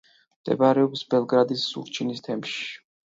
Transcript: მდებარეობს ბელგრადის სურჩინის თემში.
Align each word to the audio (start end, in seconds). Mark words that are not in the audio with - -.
მდებარეობს 0.37 1.03
ბელგრადის 1.13 1.67
სურჩინის 1.75 2.25
თემში. 2.29 2.65